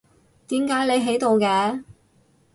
[0.47, 1.83] 點解你喺度嘅？